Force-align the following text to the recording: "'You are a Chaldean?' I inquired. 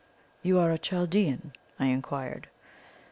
"'You 0.41 0.57
are 0.57 0.71
a 0.71 0.79
Chaldean?' 0.79 1.53
I 1.79 1.85
inquired. 1.89 2.47